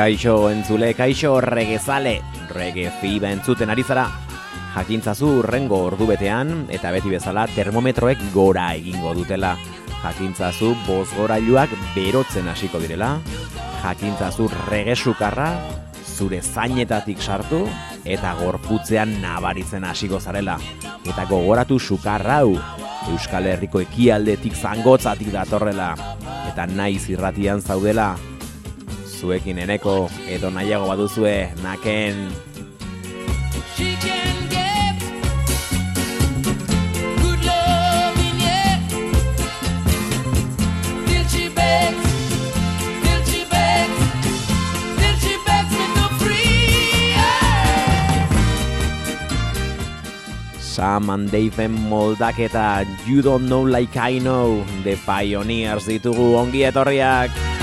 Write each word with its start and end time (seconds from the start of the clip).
Kaixo 0.00 0.48
entzule, 0.48 0.94
kaixo 0.96 1.42
regezale, 1.44 2.22
rege 2.48 2.86
fiba 3.02 3.28
entzuten 3.28 3.68
ari 3.68 3.82
zara. 3.84 4.06
Jakintzazu 4.72 5.42
rengo 5.44 5.76
ordu 5.90 6.06
betean, 6.08 6.62
eta 6.72 6.88
beti 6.94 7.12
bezala 7.12 7.42
termometroek 7.52 8.22
gora 8.32 8.70
egingo 8.78 9.12
dutela. 9.18 9.50
Jakintzazu 10.00 10.70
bozgorailuak 10.86 11.74
berotzen 11.92 12.48
hasiko 12.48 12.80
direla. 12.80 13.10
Jakintzazu 13.82 14.48
rege 14.70 14.96
sukarra, 14.96 15.50
zure 16.00 16.40
zainetatik 16.40 17.20
sartu, 17.20 17.66
eta 18.08 18.32
gorputzean 18.40 19.18
nabaritzen 19.20 19.84
hasiko 19.84 20.16
zarela. 20.16 20.56
Eta 21.04 21.28
gogoratu 21.28 21.76
sukarra 21.76 22.40
hau, 22.40 22.56
Euskal 23.12 23.52
Herriko 23.52 23.84
ekialdetik 23.84 24.56
zangotzatik 24.56 25.28
datorrela. 25.36 25.92
Eta 26.48 26.64
naiz 26.72 27.04
irratian 27.12 27.60
zaudela, 27.60 28.14
zuekin 29.20 29.58
eneko 29.60 30.08
edo 30.24 30.48
nahiago 30.50 30.88
baduzue 30.88 31.52
naken. 31.60 32.32
Sam 50.80 51.10
and 51.10 51.28
Daven 51.28 51.76
moldaketa 51.76 52.86
You 53.06 53.20
Don't 53.20 53.44
Know 53.50 53.60
Like 53.60 53.98
I 53.98 54.16
Know. 54.18 54.64
The 54.82 54.96
Pioneers 55.04 55.84
ditugu 55.84 56.32
ongi 56.40 56.64
etorriak 56.64 57.59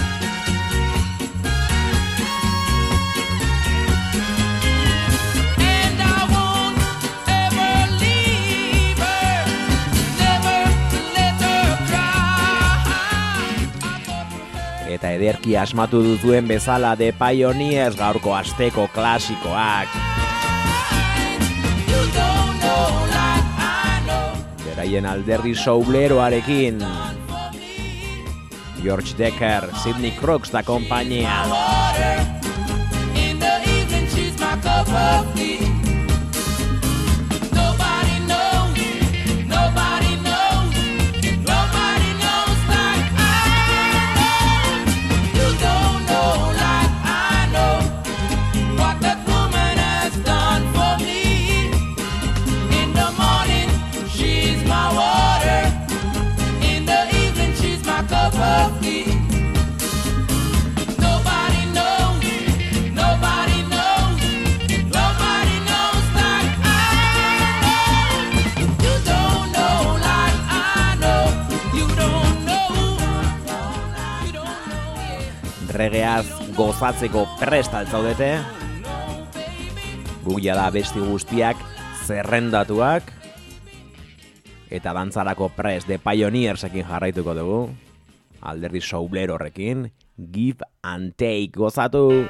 eta 14.98 15.12
ederki 15.14 15.54
asmatu 15.54 16.00
duzuen 16.02 16.48
bezala 16.50 16.96
de 16.98 17.12
Pioneers 17.14 17.98
gaurko 18.00 18.34
asteko 18.34 18.88
klasikoak. 18.96 19.94
Beraien 24.66 25.06
alderri 25.06 25.54
soubleroarekin 25.56 26.82
George 28.82 29.14
Decker, 29.18 29.70
Sidney 29.84 30.14
Crooks 30.18 30.54
da 30.54 30.64
kompainia. 30.66 32.37
Gozatzeko 76.78 77.24
presta 77.42 77.80
zaudete. 77.90 78.38
Guk 80.22 80.44
da 80.46 80.68
besti 80.70 81.02
guztiak 81.02 81.58
zerrendatuak. 82.06 83.10
Eta 84.70 84.94
dantzarako 84.94 85.50
prest 85.58 85.90
de 85.90 85.98
Pioneersekin 85.98 86.86
jarraituko 86.86 87.34
dugu. 87.34 87.60
Alderdi 88.46 88.82
soubler 88.82 89.34
horrekin. 89.34 89.88
Give 90.22 90.62
and 90.84 91.18
take 91.18 91.58
gozatu! 91.58 92.28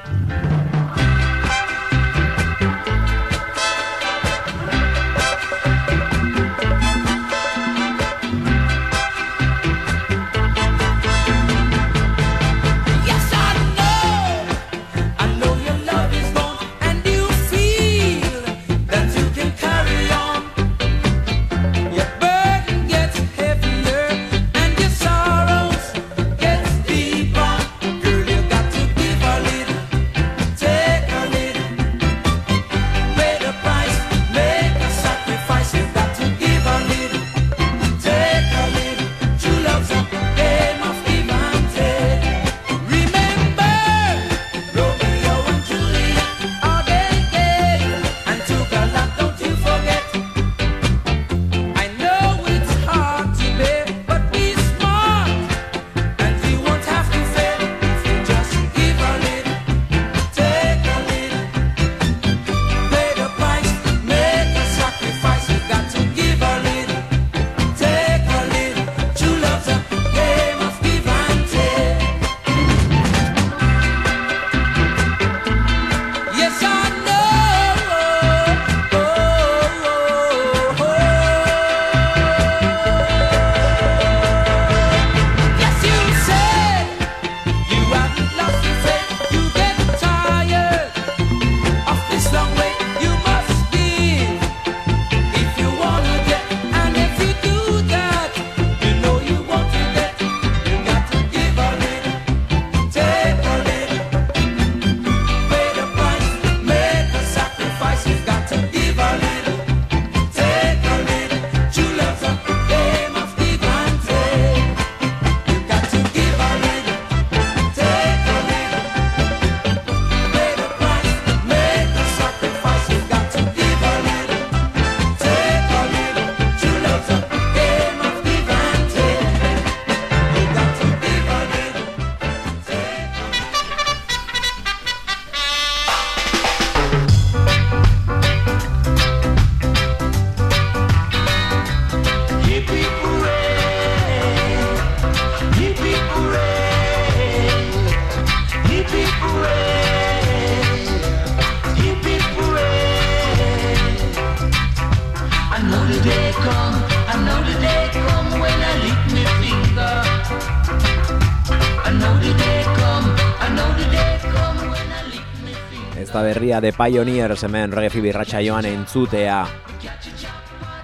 Berria 166.37 166.61
de 166.61 166.71
Pioneers 166.71 167.41
hemen 167.47 167.71
reggae 167.73 168.01
birratxa 168.03 168.43
joan 168.45 168.65
entzutea. 168.69 169.39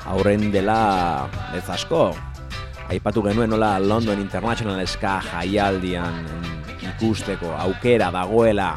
Aurren 0.10 0.48
dela 0.50 1.30
ez 1.54 1.68
asko. 1.70 2.08
Aipatu 2.90 3.22
genuen 3.22 3.52
nola 3.54 3.76
London 3.78 4.18
International 4.18 4.82
Ska 4.90 5.20
jaialdian 5.28 6.16
ikusteko 6.82 7.52
aukera 7.68 8.08
dagoela 8.10 8.72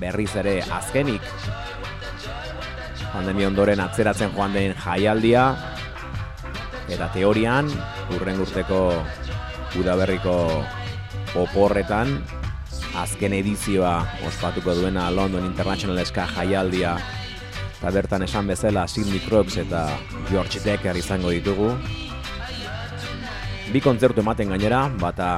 berriz 0.00 0.30
ere 0.40 0.54
azkenik. 0.64 1.20
Pandemi 3.12 3.44
ondoren 3.44 3.84
atzeratzen 3.84 4.32
joan 4.32 4.56
den 4.56 4.72
jaialdia 4.80 5.44
eta 6.88 7.10
teorian 7.12 7.68
urren 8.16 8.40
urteko 8.40 8.80
udaberriko 9.76 10.38
oporretan 11.44 12.16
azken 12.96 13.32
edizioa 13.32 13.94
ospatuko 14.26 14.74
duena 14.74 15.08
London 15.10 15.44
International 15.46 15.98
Ska 16.06 16.26
jaialdia. 16.36 16.94
Eta 17.78 17.90
bertan 17.92 18.22
esan 18.24 18.46
bezala 18.46 18.86
Sidney 18.88 19.20
Crooks 19.26 19.58
eta 19.60 19.88
George 20.30 20.62
Decker 20.64 20.96
izango 20.96 21.34
ditugu. 21.34 21.72
Bi 23.72 23.80
kontzertu 23.80 24.22
ematen 24.22 24.54
gainera 24.54 24.86
bata 25.00 25.36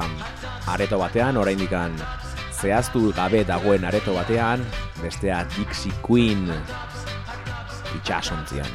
areto 0.67 0.99
batean 0.99 1.37
oraindikan 1.39 1.95
zehaztu 2.57 3.11
gabe 3.15 3.43
dagoen 3.47 3.85
areto 3.85 4.13
batean 4.17 4.63
bestea 5.01 5.43
Dixie 5.55 5.93
Queen 6.01 6.49
itxasontzian 7.95 8.67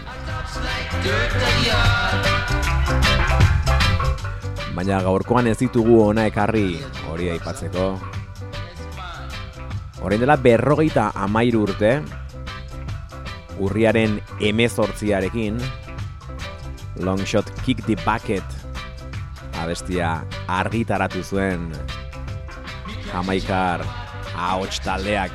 Baina 4.73 5.03
gaurkoan 5.05 5.51
ez 5.51 5.59
ditugu 5.61 5.99
ona 6.07 6.27
ekarri 6.31 6.81
hori 7.11 7.33
aipatzeko 7.35 7.87
Horein 10.03 10.21
dela 10.21 10.37
berrogeita 10.37 11.11
amairu 11.15 11.63
urte, 11.69 11.93
urriaren 13.63 14.19
emezortziarekin, 14.41 15.61
Longshot 17.03 17.49
Kick 17.63 17.87
the 17.87 17.97
Bucket 18.05 18.45
abestia 19.63 20.25
argitaratu 20.51 21.23
zuen 21.23 21.71
Jamaikar 23.13 23.85
ahots 24.35 24.81
taldeak. 24.83 25.33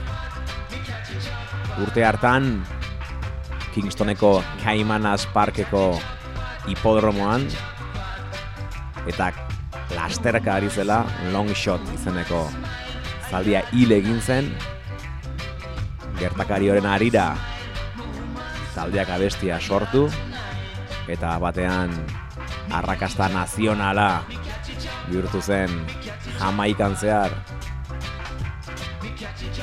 Urte 1.78 2.04
hartan, 2.04 2.66
Kingstoneko 3.74 4.42
Caymanas 4.64 5.28
Parkeko 5.34 6.00
hipodromoan, 6.68 7.46
eta 9.08 9.30
lasterka 9.96 10.58
ari 10.58 10.72
zela 10.74 11.04
Longshot 11.32 11.94
izeneko 11.94 12.48
zaldia 13.30 13.64
hil 13.74 13.92
egin 13.92 14.20
zen. 14.22 14.50
Gertakari 16.18 16.70
horren 16.72 16.88
arira 16.90 17.30
taldeak 18.78 19.10
abestia 19.10 19.58
sortu 19.58 20.06
eta 21.10 21.38
batean 21.42 21.94
arrakasta 22.74 23.30
nazionala 23.34 24.24
bihurtu 25.10 25.42
zen 25.42 25.72
jamaikan 26.40 26.96
zehar. 26.96 27.34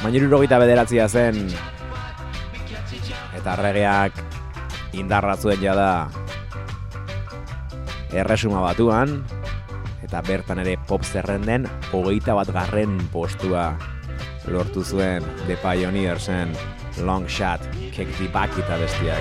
Mainuru 0.02 0.30
rogita 0.30 0.58
bederatzia 0.58 1.08
zen 1.08 1.38
eta 3.38 3.56
regeak 3.60 4.18
indarra 4.94 5.36
zuen 5.36 5.60
jada 5.62 6.08
erresuma 8.14 8.62
batuan 8.62 9.18
eta 10.14 10.22
bertan 10.30 10.60
ere 10.62 10.76
pop 10.86 11.02
zerrenden 11.02 11.64
hogeita 11.90 12.36
bat 12.38 12.52
garren 12.54 13.00
postua 13.10 13.72
lortu 14.46 14.84
zuen 14.86 15.24
The 15.48 15.56
Pioneersen 15.58 16.52
Long 17.02 17.26
Shot, 17.26 17.58
Kick 17.90 18.06
the 18.20 18.28
Bucket 18.30 18.70
abestiak. 18.70 19.18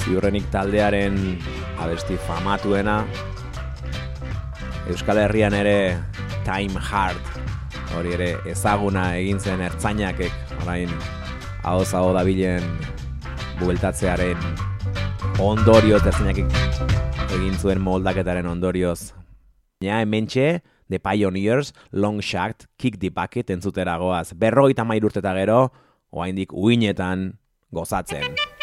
Ziurrenik 0.00 0.48
taldearen 0.48 1.20
abesti 1.76 2.16
famatuena 2.16 3.02
Euskal 4.88 5.20
Herrian 5.26 5.60
ere 5.60 6.00
Time 6.48 6.80
Hard 6.80 7.20
hori 7.92 8.16
ere 8.16 8.32
ezaguna 8.48 9.10
egin 9.20 9.44
zen 9.44 9.60
ertzainakek 9.60 10.45
orain 10.66 10.90
hau 11.62 11.84
zago 11.84 12.10
dabilen 12.16 12.64
bueltatzearen 13.60 14.40
ondorio 15.38 16.00
eta 16.00 16.10
egin 17.36 17.54
zuen 17.60 17.80
moldaketaren 17.80 18.46
ondorioz. 18.50 19.12
Ja, 19.84 20.00
hementxe, 20.00 20.62
The 20.90 20.98
Pioneers, 20.98 21.72
Long 21.92 22.20
Shot, 22.22 22.66
Kick 22.78 22.98
the 22.98 23.10
Bucket 23.10 23.50
entzutera 23.50 23.96
goaz. 23.98 24.32
Berroita 24.34 24.84
mairurteta 24.84 25.34
gero, 25.34 25.70
oaindik 26.10 26.52
uinetan 26.52 27.38
gozatzen. 27.70 28.55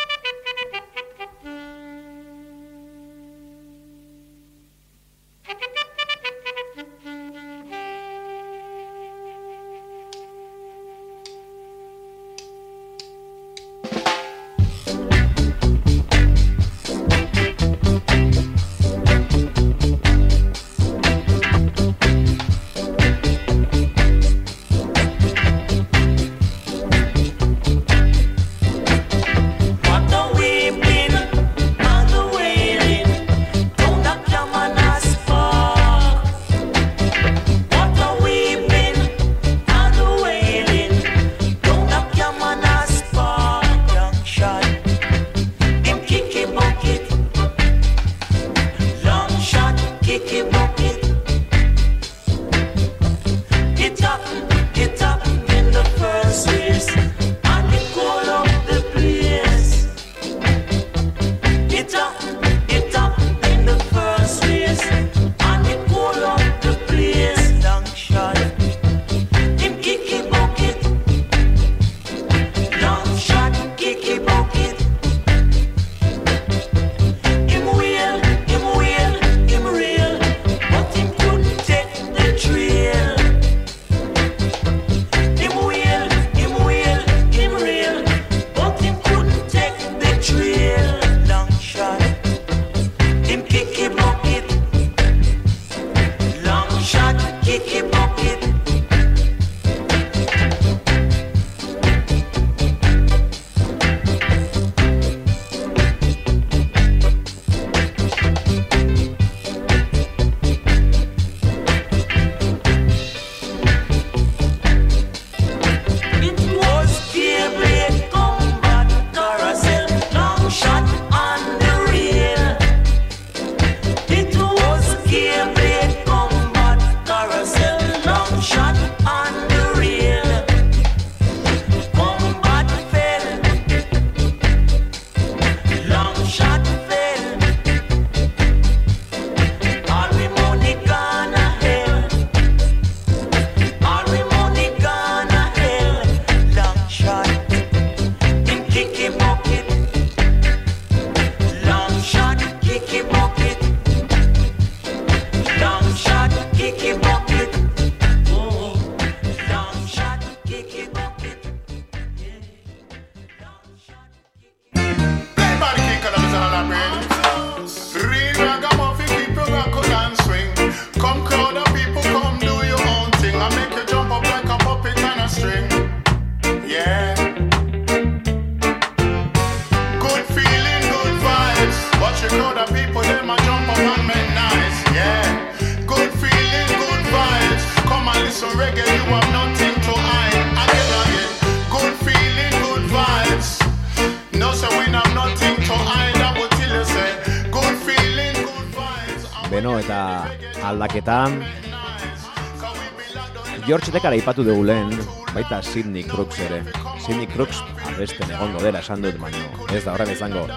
George 203.94 204.02
Dekara 204.02 204.18
ipatu 204.18 204.42
dugu 204.42 204.64
lehen, 204.66 204.90
baita 205.36 205.62
Sidney 205.62 206.02
Crooks 206.04 206.40
ere. 206.42 206.64
Sidney 206.98 207.28
Crooks 207.30 207.60
abesten 207.86 208.32
egongo 208.34 208.58
dela 208.64 208.80
esan 208.82 209.04
dut 209.06 209.20
baino, 209.22 209.44
ez 209.70 209.84
da 209.86 209.94
horren 209.94 210.10
izango. 210.10 210.48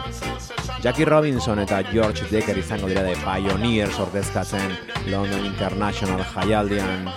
Jackie 0.80 1.04
Robinson 1.04 1.58
eta 1.60 1.82
George 1.90 2.24
Decker 2.30 2.56
izango 2.56 2.88
dira 2.88 3.02
de 3.04 3.12
Pioneers 3.20 3.98
ordezkatzen 4.00 4.72
London 5.12 5.44
International 5.44 6.24
jaialdian. 6.32 7.10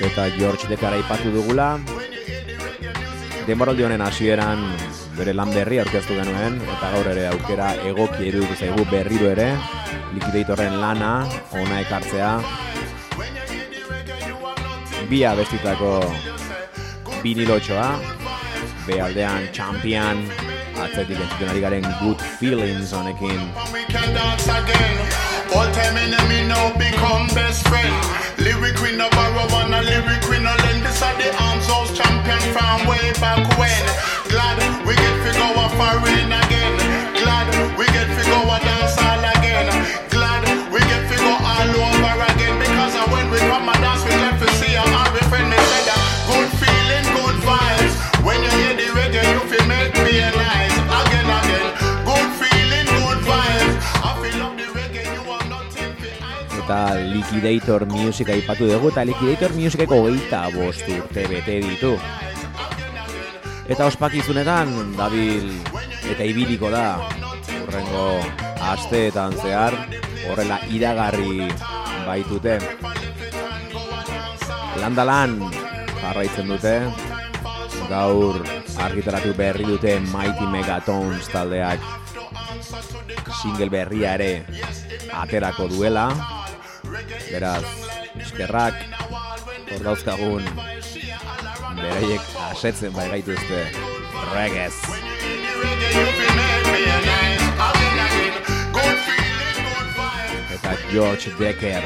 Eta 0.00 0.26
George 0.40 0.66
Dekara 0.74 0.98
ipatu 0.98 1.30
dugula. 1.38 1.78
Denboraldi 3.46 3.86
honen 3.86 4.02
hasieran 4.02 4.66
bere 5.16 5.32
lan 5.36 5.50
berri 5.54 5.78
aurkeztu 5.78 6.16
genuen 6.18 6.56
eta 6.62 6.90
gaur 6.94 7.08
ere 7.12 7.26
aukera 7.30 7.68
egoki 7.90 8.28
iruditu 8.28 8.56
zaigu 8.58 8.84
berriro 8.90 9.30
ere 9.30 9.48
liquidatorren 10.14 10.78
lana 10.80 11.12
ona 11.60 11.80
ekartzea. 11.84 12.32
Bia 15.10 15.34
bestitako 15.38 15.92
vinilotxoa 17.22 17.88
be 18.86 19.00
aldean 19.00 19.48
champion 19.52 20.24
atzetik 20.84 21.20
entzuten 21.20 21.52
ari 21.54 21.64
garen 21.66 21.86
good 22.02 22.20
feelings 22.40 22.92
honekin. 22.92 23.40
All 25.54 25.70
time 25.72 25.94
me 26.28 26.48
now 26.48 26.72
become 26.76 27.28
best 27.34 27.68
friend. 27.68 27.94
Lyric 28.38 28.74
queen 28.76 29.00
of 29.00 29.10
borrow 29.12 29.46
and 29.62 29.74
a 29.74 29.82
lyric 29.82 30.22
queen 30.22 30.46
of 30.46 30.63
This 30.94 31.02
are 31.02 31.18
the 31.18 31.42
arms 31.42 31.66
house 31.66 31.92
champion 31.92 32.38
from 32.54 32.86
way 32.86 33.10
back 33.18 33.42
when. 33.58 33.84
Glad 34.30 34.62
we 34.86 34.94
get 34.94 35.26
to 35.26 35.32
go 35.36 35.50
a 35.58 35.68
foreign 35.74 36.30
again. 36.30 36.78
Glad 37.18 37.50
we 37.76 37.84
get 37.86 38.06
to 38.06 38.30
go 38.30 38.38
a 38.54 38.60
dance 38.60 39.03
Eta 56.74 56.98
Liquidator 56.98 57.86
Music 57.86 58.26
aipatu 58.34 58.66
dugu 58.66 58.88
eta 58.90 59.04
Liquidator 59.06 59.52
Musiceko 59.54 60.00
geita 60.08 60.40
bost 60.50 60.88
urte 60.90 61.22
bete 61.30 61.60
ditu. 61.62 61.92
Eta 63.70 63.86
ospakizunetan 63.86 64.72
dabil 64.98 65.52
eta 66.10 66.26
ibiliko 66.26 66.72
da 66.74 66.98
urrengo 67.60 68.08
asteetan 68.72 69.38
zehar 69.38 69.78
horrela 70.26 70.58
iragarri 70.66 71.46
baitute. 72.08 72.58
Landalan 74.82 75.38
jarraitzen 76.02 76.50
dute 76.56 76.76
gaur 77.86 78.42
argitaratu 78.90 79.30
berri 79.38 79.70
dute 79.76 80.00
Mighty 80.10 80.50
Megatons 80.50 81.30
taldeak 81.30 81.78
single 83.44 83.70
berria 83.70 84.18
ere 84.18 84.32
aterako 85.22 85.70
duela 85.70 86.10
beraz 87.30 87.64
eskerrak 88.20 88.74
hor 89.10 89.84
dauzkagun 89.84 90.46
beraiek 91.78 92.34
asetzen 92.50 92.94
bai 92.94 93.08
gaituzte 93.12 93.60
regez 94.34 94.74
eta 100.54 100.76
George 100.92 101.34
Decker 101.38 101.82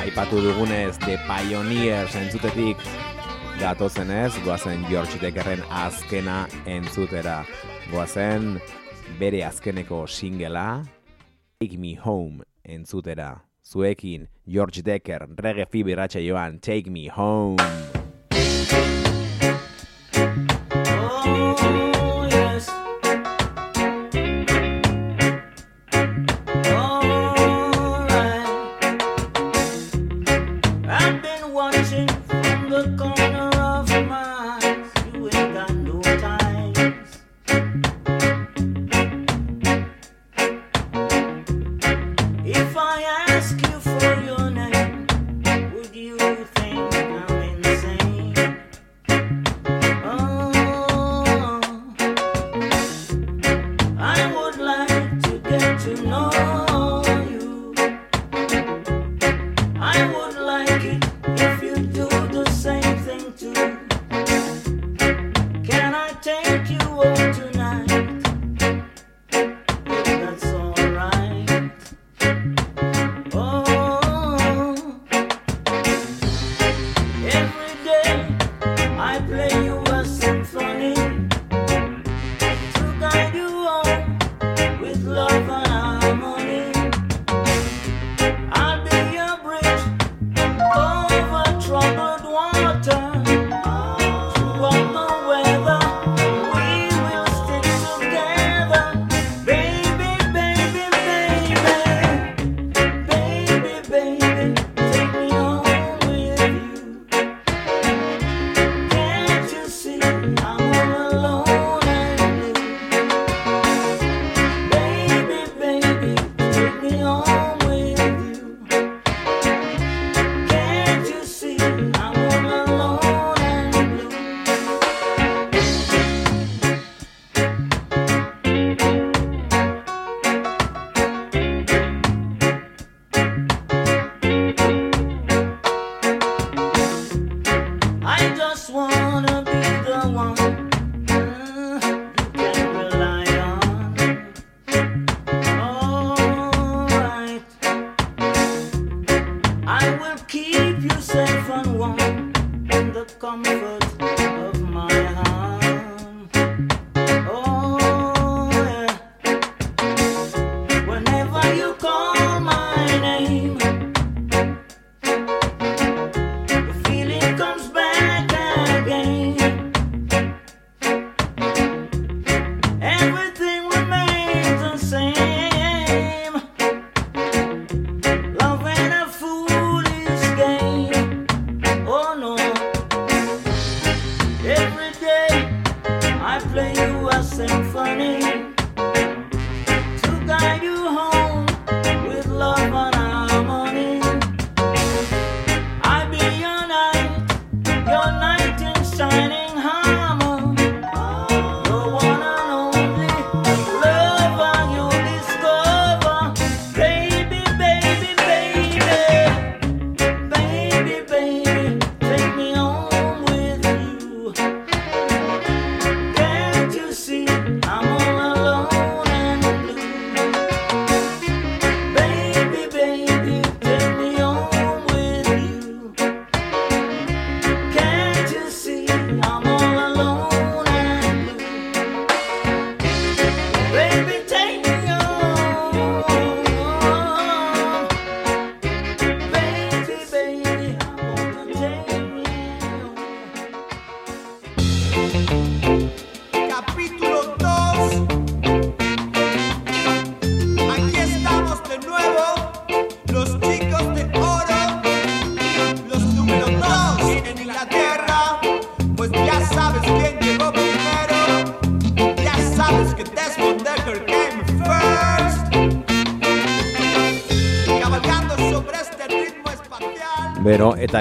aipatu 0.00 0.40
dugunez 0.44 0.96
The 1.04 1.18
Pioneers 1.28 2.16
entzutetik 2.16 2.80
gatozenez 3.60 4.32
goazen 4.44 4.86
George 4.88 5.20
Deckerren 5.20 5.60
azkena 5.68 6.46
entzutera. 6.64 7.42
Goazen 7.92 8.56
bere 9.20 9.44
azkeneko 9.44 10.06
singela 10.08 10.82
Take 11.60 11.76
Me 11.76 11.98
Home 12.00 12.46
entzutera 12.64 13.49
zuekin 13.62 14.28
George 14.48 14.82
Decker 14.84 15.26
reggae 15.38 15.66
fibirratxa 15.70 16.20
joan 16.24 16.60
Take 16.60 16.90
Me 16.90 17.08
Home 17.16 17.56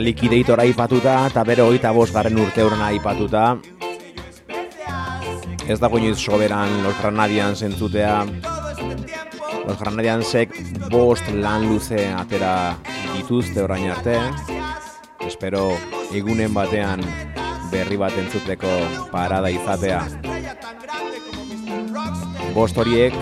likideitora 0.10 0.64
aipatuta, 0.66 1.28
eta 1.30 1.44
bero 1.46 1.68
hogeita 1.70 1.92
bosgarren 1.94 2.38
urte 2.42 2.64
horren 2.66 2.82
aipatuta. 2.82 3.44
Ez 5.70 5.78
dago 5.78 6.00
inoiz 6.02 6.18
soberan 6.18 6.82
Los 6.82 6.98
Granadians 6.98 7.62
entzutea. 7.62 8.24
Los 9.68 9.78
Granadiansek 9.78 10.56
bost 10.90 11.30
lan 11.30 11.68
luze 11.70 12.08
atera 12.10 12.54
dituzte 13.14 13.62
orain 13.62 13.92
arte. 13.94 14.18
Espero 15.28 15.68
egunen 16.18 16.58
batean 16.58 17.06
berri 17.70 18.00
bat 18.02 18.18
entzuteko 18.18 18.72
parada 19.14 19.54
izatea. 19.54 20.02
Bost 22.58 22.82
horiek 22.82 23.14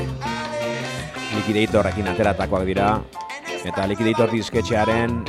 Liquidatorrekin 1.36 2.08
ateratakoak 2.14 2.64
dira 2.72 2.94
eta 3.68 3.90
Liquidator 3.92 4.32
disketxearen 4.32 5.20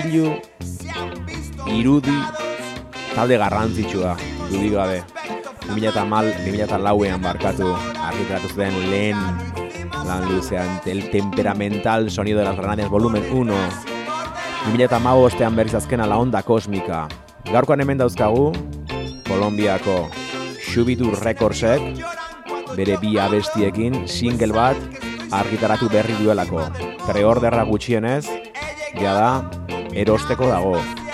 zigilu 0.00 0.32
irudi 1.68 2.14
talde 3.14 3.36
garrantzitsua 3.36 4.16
dudik 4.48 4.72
gabe. 4.72 5.02
2004 5.68 7.12
an 7.14 7.22
barkatu 7.22 7.68
argitaratu 8.08 8.48
zuen 8.54 8.74
lehen 8.90 9.18
lan 10.06 10.24
luzean 10.30 10.80
el 10.86 11.10
temperamental 11.10 12.10
sonido 12.10 12.38
de 12.38 12.44
las 12.44 12.56
granadas 12.56 12.90
volumen 12.90 13.22
1 13.30 13.54
2008 14.72 15.14
ostean 15.14 15.54
berriz 15.56 15.74
azkena 15.74 16.06
la 16.06 16.18
onda 16.18 16.42
kosmika 16.42 17.06
gaurkoan 17.52 17.80
hemen 17.80 17.98
dauzkagu 17.98 18.52
Kolombiako 19.28 20.08
Shubidu 20.58 21.12
Recordsek 21.22 21.80
bere 22.74 22.96
bi 23.02 23.18
abestiekin 23.18 24.08
single 24.08 24.52
bat 24.52 24.76
argitaratu 25.30 25.88
berri 25.88 26.14
duelako. 26.18 26.64
Preorderra 27.06 27.62
gutxienez, 27.64 28.26
ja 28.98 29.14
da, 29.14 29.59
erosteko 29.92 30.46
dago. 30.46 30.76
Porque. 30.78 31.10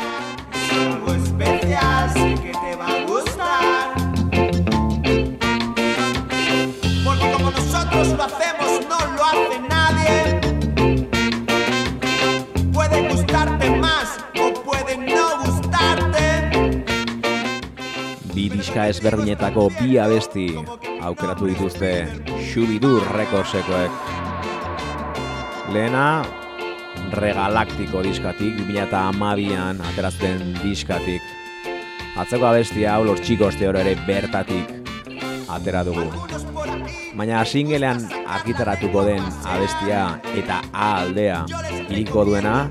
Bi 18.36 18.50
diska 18.52 18.82
ezberdinetako 18.92 19.62
bi 19.78 19.94
abesti 19.96 20.50
aukeratu 21.00 21.46
dituzte 21.48 21.92
Shubidu 22.44 22.98
Recordsekoek. 23.14 23.94
Lehena, 25.72 26.20
Regalaktiko 27.12 28.02
diskatik, 28.02 28.58
2012an 28.66 29.82
aterazten 29.92 30.56
diskatik. 30.62 31.22
Atzeko 32.16 32.48
abestia 32.48 32.96
hau 32.96 33.04
los 33.04 33.20
txikos 33.20 33.56
teoro 33.60 33.78
ere 33.78 33.94
bertatik 34.06 34.72
atera 35.52 35.84
dugu. 35.84 36.06
Baina 37.16 37.44
singlean 37.44 38.02
argitaratuko 38.38 39.04
den 39.06 39.22
abestia 39.44 40.20
eta 40.34 40.62
A 40.72 40.88
aldea 41.02 41.44
iriko 41.88 42.24
duena 42.24 42.70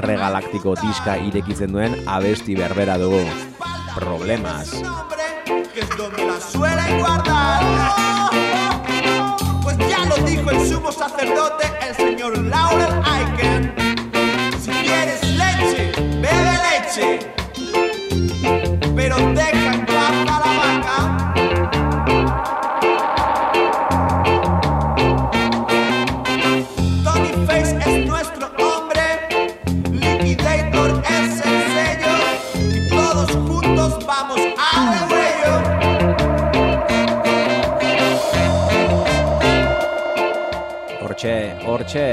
Regalaktiko 0.00 0.76
diska 0.80 1.16
irekitzen 1.18 1.72
duen 1.74 1.96
abesti 2.08 2.54
berbera 2.56 2.96
dugu. 2.98 3.20
Problemas. 3.94 4.70
Pues 9.62 9.78
ya 9.90 10.04
lo 10.06 10.16
dijo 10.24 10.50
el 10.50 10.68
sumo 10.68 10.92
sacerdote, 10.92 11.64
el 11.88 11.94
señor 11.96 12.38
Laurel 12.38 13.19
leche. 17.00 17.18
Pero 18.94 19.16
deja 19.34 19.74
en 19.74 19.86
paz 19.86 20.12
a 20.20 20.36
la 20.44 20.52
vaca. 20.60 20.96
Tony 27.04 27.32
Face 27.46 27.74
es 27.78 28.06
nuestro 28.06 28.46
hombre, 28.58 29.04
Liquidator 29.90 30.90
es 31.04 31.30
el 31.44 31.58
sello 31.74 32.14
y 32.58 32.88
todos 32.88 33.30
juntos 33.48 33.90
vamos 34.06 34.40
cuello. 35.08 35.54
Hortxe, 41.02 41.34
hortxe. 41.66 42.06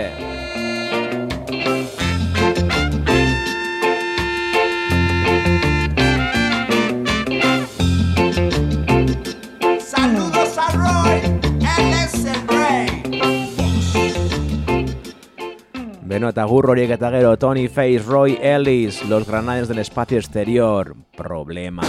Beno 16.18 16.32
eta 16.34 16.48
gur 16.50 16.66
horiek 16.74 16.90
eta 16.96 17.12
gero 17.14 17.36
Tony 17.38 17.68
Face, 17.68 18.02
Roy 18.02 18.40
Ellis, 18.42 19.04
Los 19.06 19.28
Granades 19.28 19.68
del 19.68 19.78
Espacio 19.78 20.18
Exterior, 20.18 20.96
Problemas. 21.16 21.86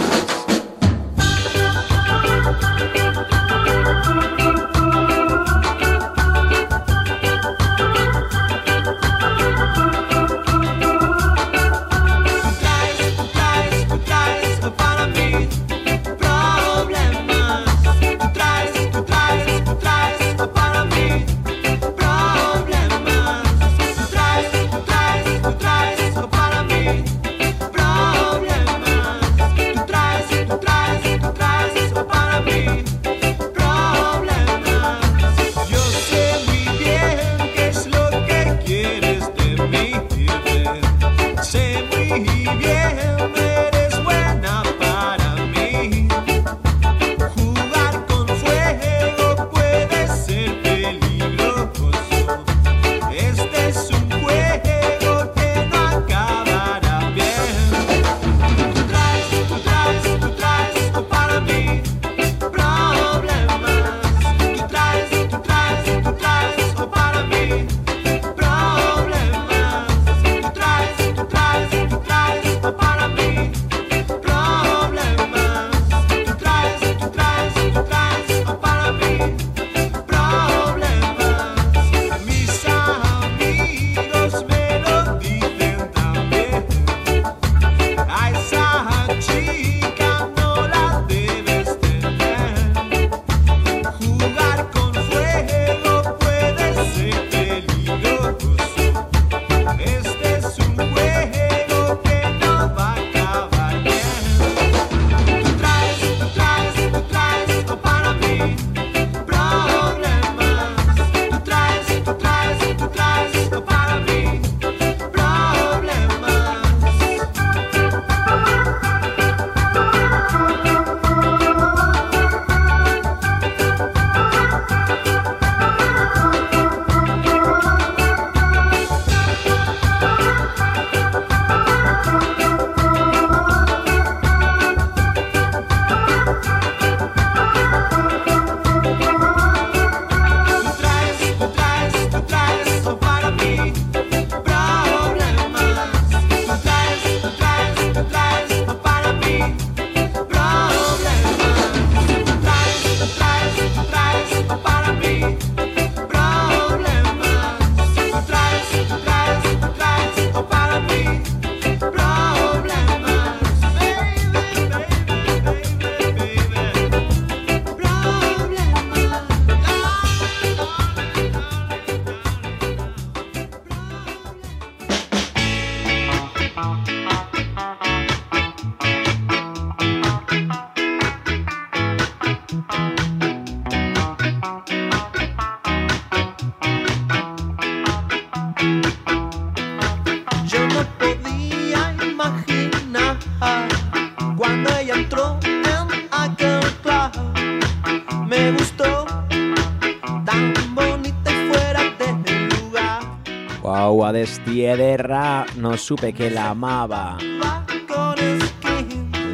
Ederra, 204.65 205.45
no 205.57 205.77
supe 205.77 206.13
que 206.13 206.29
la 206.29 206.49
amaba. 206.49 207.17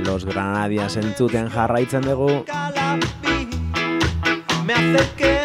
Los 0.05 0.25
granadias 0.25 0.97
entzuten 0.97 1.49
jarraitzen 1.49 2.01
dugu. 2.01 2.45
Me 4.65 4.73
acerqué, 4.73 5.44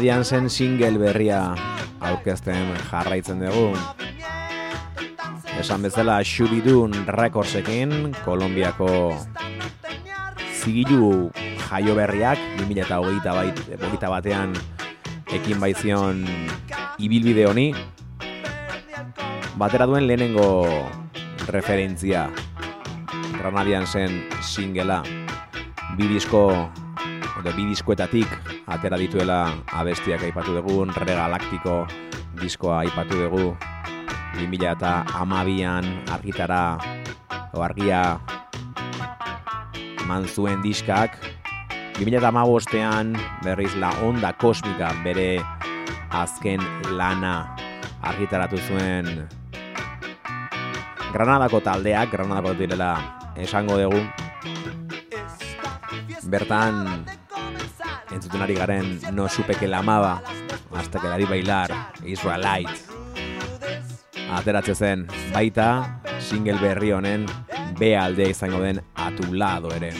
Granadiansen 0.00 0.48
single 0.48 0.96
berria 0.96 1.52
aurkezten 2.00 2.70
jarraitzen 2.88 3.42
dugu. 3.44 3.74
Esan 5.60 5.84
bezala 5.84 6.14
Shubidun 6.24 6.96
Recordsekin, 7.04 8.14
Kolombiako 8.24 9.12
zigilu 10.56 11.28
jaio 11.66 11.98
berriak 12.00 12.40
2008 12.62 14.08
batean 14.08 14.56
ekin 15.36 15.60
baizion 15.60 16.24
ibilbide 16.96 17.44
honi. 17.52 17.68
Batera 19.60 19.84
duen 19.84 20.08
lehenengo 20.08 20.64
referentzia. 21.52 22.30
Granadian 23.36 23.84
zen 23.84 24.22
singela. 24.40 25.02
Bidizko 26.00 26.70
edo 27.40 27.52
bidizkoetatik 27.56 28.28
atera 28.68 29.00
dituela 29.00 29.48
abestiak 29.72 30.22
aipatu 30.28 30.54
dugu 30.60 30.84
regalaktiko 31.00 31.86
diskoa 32.36 32.84
aipatu 32.84 33.16
dugu 33.16 33.56
2008an 34.36 35.84
argitara 36.12 36.78
o 37.52 37.62
argia 37.62 38.20
eman 40.10 40.26
zuen 40.26 40.62
diskak. 40.62 41.14
2008an 42.00 43.14
berriz 43.44 43.74
la 43.76 43.92
onda 44.02 44.32
kosmika 44.32 44.90
bere 45.04 45.38
azken 46.10 46.62
lana 46.96 47.54
argitaratu 48.02 48.58
zuen. 48.66 49.28
Granadako 51.12 51.60
taldeak, 51.60 52.10
Granadako 52.10 52.54
direla 52.58 52.94
esango 53.36 53.78
dugu. 53.78 54.02
Bertan 56.30 57.06
entzuten 58.20 58.42
ari 58.44 58.54
garen 58.54 59.00
no 59.16 59.28
supeke 59.32 59.66
la 59.66 59.78
amaba 59.80 60.20
hasta 60.76 61.00
que 61.00 61.08
dari 61.08 61.24
bailar 61.24 61.72
Israelite. 62.04 62.76
Ateratzen 64.30 64.76
zen 64.76 65.06
baita 65.32 66.00
single 66.20 66.60
berri 66.60 66.92
honen 66.92 67.24
B 67.78 67.96
aldea 67.96 68.28
izango 68.28 68.60
den 68.60 68.84
atulado 68.94 69.72
ere 69.72 69.94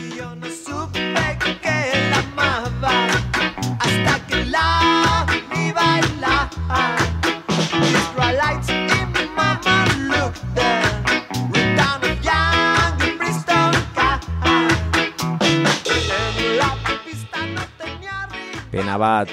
Pena 18.91 18.99
bat 18.99 19.29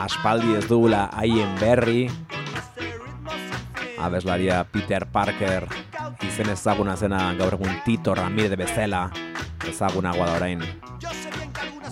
aspaldi 0.00 0.54
ez 0.56 0.62
dugula 0.64 1.10
haien 1.12 1.50
berri. 1.60 2.06
Abeslaria 4.00 4.62
Peter 4.64 5.04
Parker. 5.04 5.66
Izen 6.24 6.48
ezaguna 6.48 6.94
zena 6.96 7.18
gaur 7.36 7.58
egun 7.58 7.74
Tito 7.84 8.14
Ramirez 8.16 8.56
bezala. 8.56 9.10
Ezagunagoa 9.68 10.30
da 10.30 10.38
orain. 10.38 10.64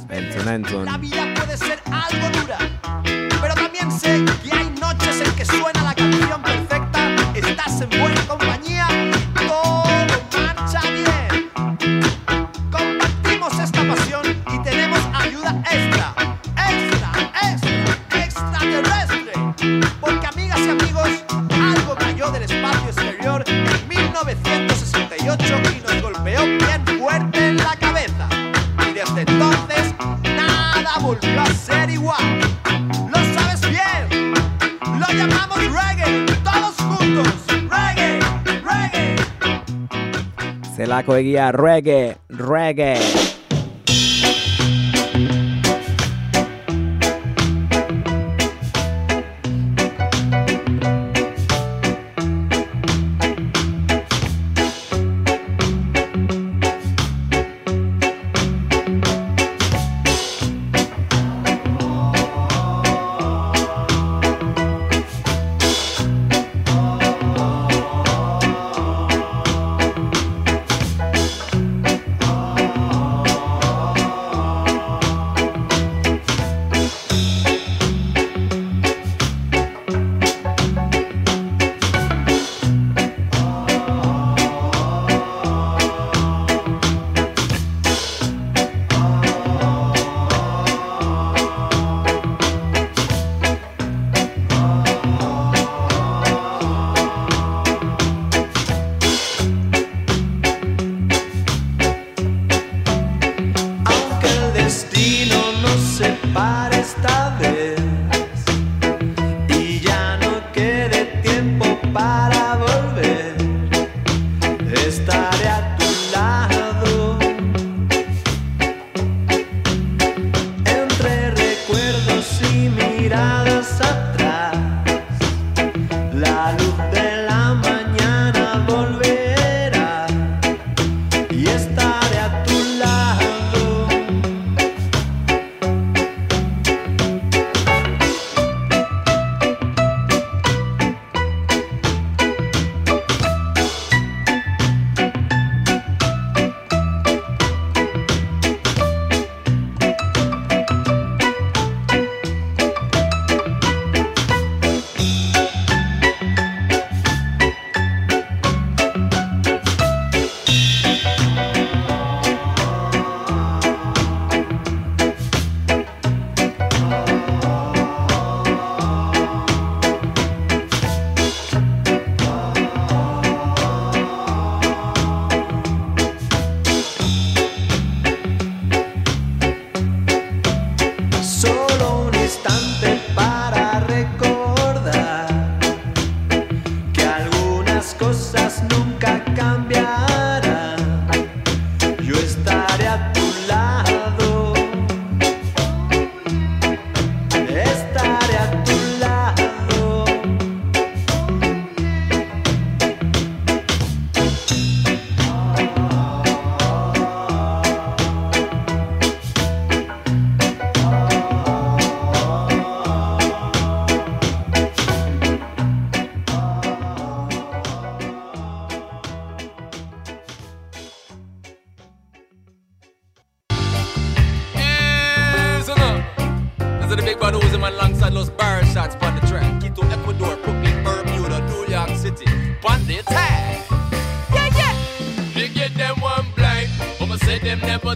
Entzun 0.08 0.48
entzun. 0.54 0.86
La 0.86 0.96
vida 0.96 1.26
puede 1.36 1.56
ser 1.58 1.82
algo 1.84 2.32
dura 2.40 2.58
pero 3.42 3.54
también 3.54 3.92
sé 3.92 4.24
que 4.42 4.56
hay 4.56 4.70
noches 4.80 5.20
en 5.20 5.34
que 5.36 5.44
suena 5.44 5.82
la 5.82 5.94
canción 5.94 6.40
perfecta. 6.40 7.14
Estás 7.34 7.82
en 7.82 7.90
buena 7.90 8.26
compañía 8.26 8.88
zelako 40.86 41.16
egia 41.18 41.50
reggae, 41.50 42.14
reggae. 42.30 43.35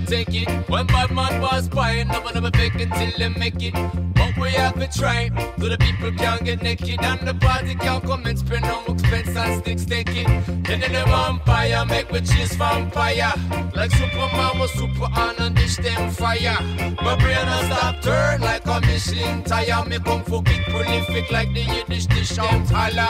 Take 0.07 0.35
it. 0.35 0.49
When 0.69 0.87
bad 0.87 1.11
man 1.11 1.41
was 1.41 1.69
buying, 1.69 2.09
never 2.09 2.33
never 2.33 2.51
fake 2.57 2.75
it 2.77 2.91
till 2.93 3.13
they 3.19 3.29
make 3.39 3.63
it. 3.63 3.75
But 4.15 4.37
we 4.37 4.51
have 4.51 4.75
to 4.75 4.89
try. 4.99 5.31
So 5.59 5.69
the 5.69 5.79
people 5.79 6.13
can't 6.13 6.45
get 6.45 6.63
naked. 6.63 7.03
And 7.03 7.21
the 7.27 7.35
party 7.35 7.75
can't 7.75 8.03
come 8.05 8.27
and 8.27 8.39
spend 8.39 8.63
no 8.63 8.85
expense 8.89 9.37
and 9.37 9.63
sticks 9.63 9.85
take 9.85 10.11
it. 10.11 10.27
Then 10.65 10.81
the 10.81 11.05
vampire 11.07 11.85
make 11.87 12.11
we 12.11 12.21
chase 12.21 12.55
vampire. 12.57 13.33
Like 13.75 13.91
Superman 13.93 14.59
was 14.59 14.73
super 14.73 15.09
on 15.17 15.37
and 15.39 15.55
dish 15.57 15.77
them 15.77 16.11
fire. 16.11 16.59
My 17.03 17.17
brain 17.17 17.49
a 17.49 17.65
stop 17.65 18.03
turn 18.03 18.41
like 18.41 18.67
a 18.67 18.81
Michelin 18.81 19.43
tire. 19.45 19.85
Me 19.87 19.99
come 19.99 20.25
for 20.25 20.43
big 20.43 20.63
prolific 20.65 21.31
like 21.31 21.53
the 21.55 21.63
Yiddish 21.63 22.07
dish 22.07 22.39
out 22.39 22.69
holla. 22.71 23.09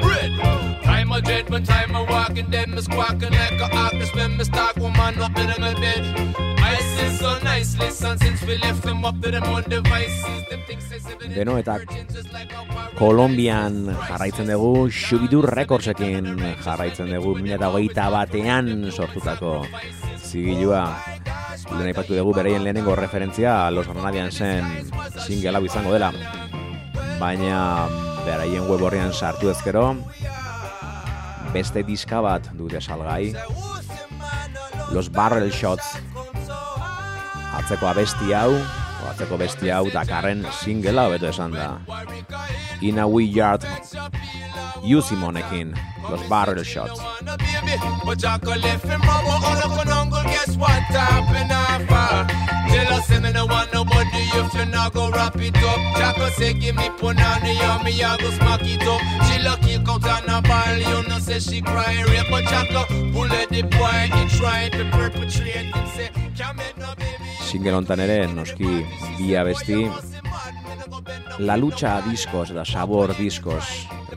Bread. 0.00 0.69
Time 0.90 1.12
of 1.12 1.22
dread 1.22 1.48
when 1.50 1.62
time 1.62 1.94
of 1.94 2.08
walking 2.08 2.50
dead. 2.50 2.68
Me 2.68 2.82
squawking 2.82 3.30
like 3.30 3.60
a 3.60 3.68
artist 3.76 4.14
when 4.16 4.36
me 4.36 4.44
start 4.44 4.76
woman 4.76 5.14
up 5.22 5.38
in 5.38 5.50
my 5.62 5.74
bed. 5.74 6.02
I 6.58 6.74
sit 6.94 7.12
so 7.18 7.38
nicely, 7.42 7.90
son, 7.90 8.18
since 8.18 8.42
we 8.42 8.58
left 8.58 8.82
them 8.82 9.04
up 9.04 9.14
to 9.22 9.30
them 9.30 9.44
own 9.44 9.62
devices. 9.68 10.40
Them 10.50 10.60
things 10.66 10.88
they 10.90 10.98
say 10.98 11.14
that 11.18 11.30
Beno, 11.30 11.58
eta 11.58 11.78
a. 11.78 12.96
Kolombian 12.98 13.86
jarraitzen 14.08 14.50
dugu, 14.50 14.90
Shubidur 14.90 15.46
Recordsekin 15.48 16.26
jarraitzen 16.64 17.14
dugu, 17.14 17.36
eta 17.46 17.70
hogeita 17.70 18.10
batean 18.10 18.90
sortutako 18.90 19.64
zigilua. 20.18 20.84
Lehen 21.70 21.92
aipatu 21.92 22.18
dugu 22.18 22.34
bereien 22.34 22.64
lehenengo 22.64 22.96
referentzia 22.98 23.70
Los 23.70 23.86
Granadian 23.86 24.32
zen 24.32 24.90
single 25.26 25.62
izango 25.64 25.94
dela. 25.94 26.12
Baina 27.22 27.88
beraien 28.26 28.66
web 28.68 28.82
horrian 28.82 29.12
sartu 29.12 29.50
ezkero, 29.50 29.84
beste 31.54 31.82
diska 31.86 32.20
bat 32.24 32.46
dute 32.58 32.80
salgai. 32.80 33.34
Los 34.94 35.08
Barrel 35.12 35.50
Shots 35.52 35.96
atzeko 37.60 37.90
abesti 37.90 38.32
hau, 38.34 38.54
atzeko 39.10 39.36
besti 39.38 39.70
hau 39.74 39.86
dakarren 39.90 40.46
singlea 40.62 41.06
hobeto 41.08 41.28
esan 41.28 41.52
da. 41.52 41.68
In 42.80 42.98
a 42.98 43.06
Wee 43.08 43.24
Yard 43.24 43.66
Yusimonekin, 44.82 45.74
Los 46.08 46.22
Barrel 46.28 46.64
Shots. 46.64 47.00
wanna 47.00 47.36
baby, 47.38 47.76
but 48.04 48.18
Jacko 48.18 48.54
left 48.56 48.84
him 48.84 49.00
rubber 49.00 49.46
on 49.46 49.58
up 49.58 50.12
on. 50.12 50.24
Guess 50.24 50.56
what 50.56 50.70
happened 50.70 51.52
after? 51.52 52.50
Tell 52.70 52.94
us 52.94 53.08
him 53.08 53.22
no 53.32 53.46
want 53.46 53.72
nobody 53.72 54.22
if 54.40 54.54
you 54.54 54.66
not 54.66 54.92
go 54.92 55.10
wrap 55.10 55.36
it 55.36 55.56
up. 55.56 55.80
Jacko 55.98 56.28
say 56.30 56.54
give 56.54 56.76
me 56.76 56.88
punani 56.90 57.58
and 57.60 57.84
me 57.84 58.02
I 58.02 58.16
go 58.16 58.30
smack 58.30 58.62
it 58.62 58.86
up. 58.86 59.00
She 59.26 59.38
lucky 59.42 59.74
out 59.76 60.06
on 60.06 60.28
a 60.28 60.40
ball, 60.48 60.76
you 60.76 61.08
know 61.08 61.18
say 61.18 61.40
she 61.40 61.60
cry 61.60 62.02
rape, 62.08 62.26
but 62.30 62.44
Jacko 62.44 62.84
pull 63.12 63.32
at 63.32 63.48
the 63.48 63.62
boy 63.62 64.08
he 64.14 64.38
try 64.38 64.68
to 64.70 64.84
perpetrate 64.92 65.56
and 65.74 65.88
say 65.88 66.10
can't 66.36 66.56
make 66.56 66.78
no. 66.78 66.99
Single 67.50 67.74
hontan 67.74 67.98
ere, 68.04 68.20
noski 68.30 68.68
bi 69.18 69.32
abesti, 69.34 69.80
La 71.42 71.56
Lucha 71.56 71.96
Diskos 72.04 72.52
eta 72.52 72.62
Sabor 72.68 73.10
Diskos 73.18 73.66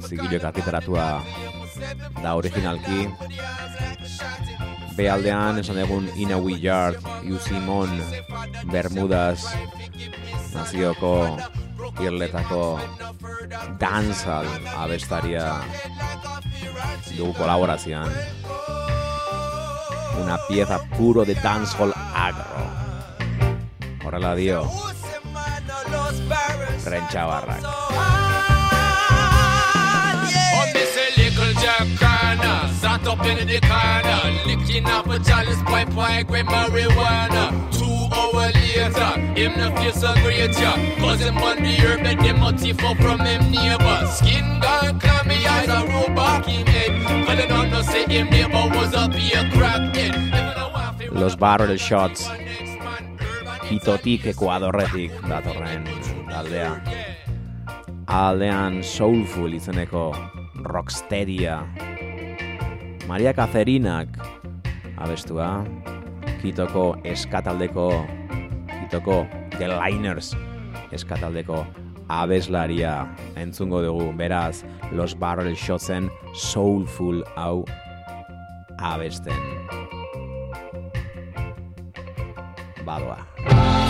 zigiloek 0.03 0.43
argitaratua 0.45 1.07
da 2.21 2.35
originalki. 2.37 3.07
Bealdean 4.93 5.57
esan 5.63 5.79
egun 5.81 6.05
In 6.21 6.35
a 6.35 6.37
Wee 6.37 6.59
Yard, 6.61 7.01
You 7.25 7.39
Simon, 7.41 7.97
Bermudas, 8.69 9.47
nazioko 10.53 11.15
irletako 12.03 12.77
danzal 13.81 14.45
abestaria 14.77 15.47
dugu 17.17 17.33
kolaborazioan. 17.39 18.11
Una 20.21 20.37
pieza 20.47 20.77
puro 20.97 21.25
de 21.25 21.33
dancehall 21.33 21.93
agro. 22.13 22.52
Horrela 24.13 24.35
dio, 24.35 24.69
Rentxa 26.85 27.25
Barrak. 27.25 27.63
Miss 30.73 30.95
a 30.95 31.07
little 31.17 31.53
Jack 31.59 31.87
Corner, 31.97 32.73
sat 32.75 33.07
up 33.07 33.25
in 33.25 33.47
the 33.47 33.59
corner, 33.61 34.21
licking 34.45 34.85
up 34.85 35.07
a 35.07 35.17
chalice 35.17 35.63
pipe, 35.63 35.89
pipe 35.95 36.29
with 36.29 36.45
marijuana. 36.45 37.49
Two 37.71 38.07
hours 38.15 38.53
later, 38.53 39.19
him 39.33 39.53
so 39.93 40.13
great, 40.21 40.59
yeah. 40.59 40.95
Cause 40.99 41.19
him 41.19 41.37
on 41.39 41.63
the 41.63 41.75
herb 41.81 42.05
and 42.05 42.19
them 42.19 42.43
a 42.43 42.55
thief 42.55 42.79
from 42.79 43.19
him 43.19 43.49
neighbor. 43.49 44.07
Skin 44.11 44.59
gone 44.61 44.99
clammy 44.99 45.43
as 45.43 45.69
a 45.69 45.87
robot 45.87 46.47
in 46.47 46.67
head. 46.67 47.25
Cause 47.25 47.37
they 47.37 47.47
don't 47.47 47.71
know 47.71 47.81
say 47.81 48.05
him 48.05 48.29
neighbor 48.29 48.69
was 48.77 48.93
a 48.93 49.09
be 49.09 49.31
a 49.33 49.43
crackhead. 49.55 50.29
Never 50.29 50.59
know 50.59 50.69
what 50.69 50.95
fi 50.99 51.07
Los 51.07 51.35
Barrel 51.35 51.75
Shots, 51.77 52.29
next 52.29 52.39
man, 52.39 52.72
urban 52.72 52.72
Quitotik 53.73 54.27
Ekuadorretik 54.29 55.15
datorren 55.25 55.87
taldea. 56.29 56.75
Aldean 58.05 58.83
Soulful 58.85 59.55
izeneko 59.57 60.11
Rocksteadia. 60.69 61.55
Maria 63.09 63.33
Cacerinak 63.33 64.13
abestua, 65.01 65.65
Kitoko 66.43 66.99
eskataldeko, 67.01 67.89
Kitoko 68.75 69.25
The 69.57 69.73
Liners 69.73 70.35
eskataldeko 70.93 71.65
abeslaria 72.13 73.07
entzungo 73.41 73.81
dugu, 73.81 74.11
beraz, 74.13 74.61
Los 74.91 75.17
Barrel 75.17 75.57
Shotsen 75.57 76.11
Soulful 76.35 77.25
hau 77.33 77.65
abesten. 78.77 79.33
Badoa. 82.85 83.32
Bye. 83.45 83.82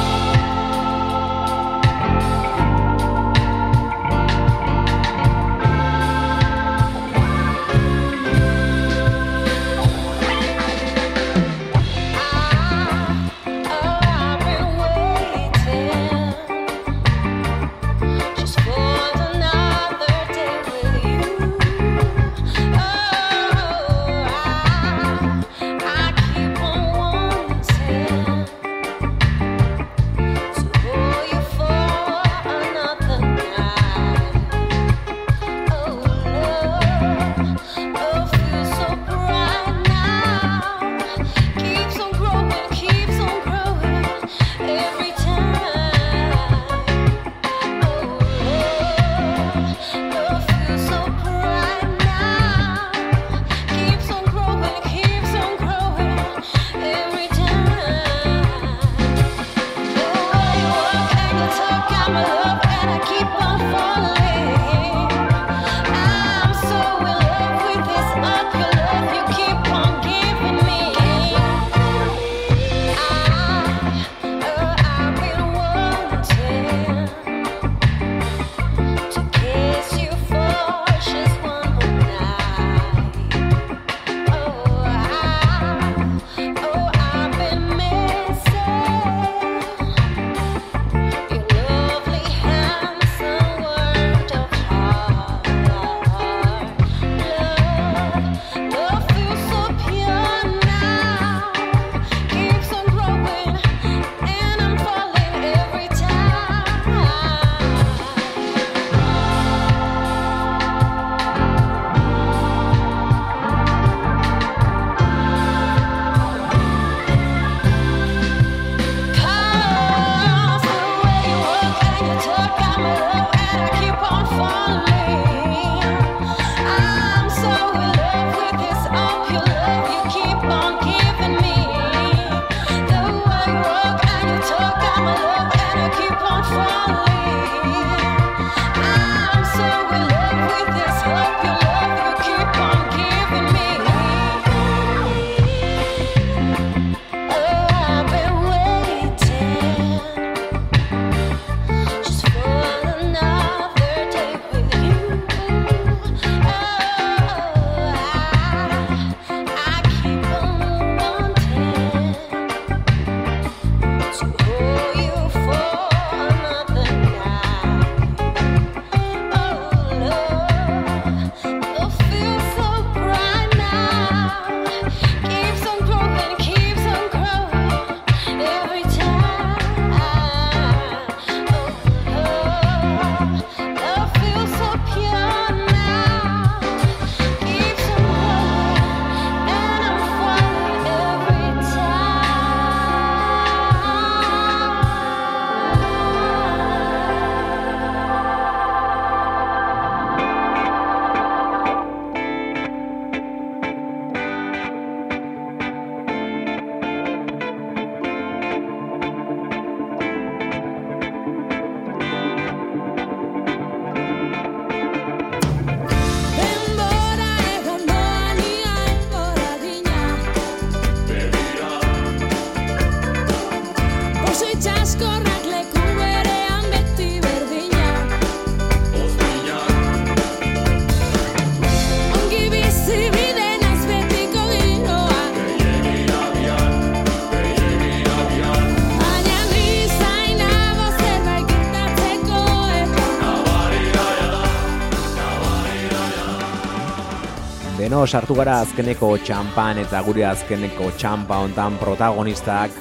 Sartu 248.04 248.36
gara 248.36 248.58
azkeneko 248.62 249.08
txampan 249.24 249.78
eta 249.80 250.01
gure 250.04 250.26
azkeneko 250.28 250.89
txampa 250.99 251.38
hontan 251.39 251.78
protagonistak 251.80 252.76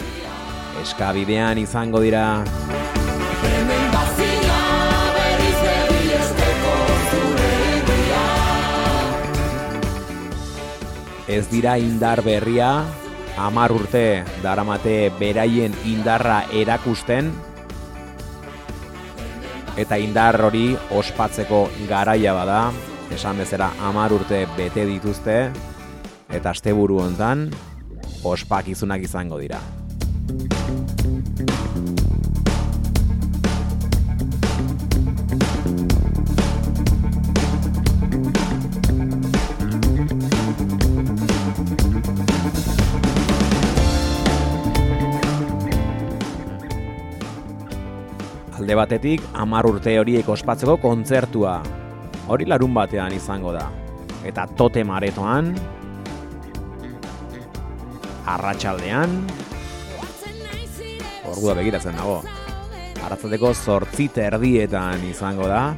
eskabidean 0.83 1.61
izango 1.62 2.01
dira. 2.03 2.43
Ez 11.31 11.47
dira 11.49 11.79
indar 11.79 12.20
berria, 12.27 12.85
amar 13.39 13.73
urte 13.73 14.25
daramate 14.43 15.11
beraien 15.23 15.73
indarra 15.89 16.43
erakusten, 16.53 17.31
eta 19.79 19.97
indar 20.03 20.41
hori 20.45 20.73
ospatzeko 20.93 21.68
garaia 21.89 22.35
bada, 22.37 22.64
esan 23.13 23.39
bezala 23.39 23.69
amar 23.85 24.13
urte 24.15 24.47
bete 24.57 24.87
dituzte, 24.89 25.37
eta 26.33 26.51
asteburu 26.51 26.99
hontan 27.03 27.51
ospakizunak 28.25 29.05
izango 29.05 29.39
dira. 29.43 29.61
Alde 48.63 48.75
batetik, 48.79 49.25
amar 49.35 49.67
urte 49.67 49.99
horiek 49.99 50.29
ospatzeko 50.33 50.79
kontzertua. 50.81 51.82
Hori 52.29 52.47
larun 52.47 52.75
batean 52.75 53.12
izango 53.16 53.53
da. 53.55 53.66
Eta 54.25 54.47
tote 54.59 54.85
maretoan, 54.87 55.51
arratsaldean, 58.31 59.16
ordua 61.33 61.57
begiratzen 61.59 61.99
dago. 61.99 62.20
Arratzateko 63.03 63.51
zortzi 63.55 64.09
erdietan 64.23 65.03
izango 65.09 65.49
da. 65.51 65.75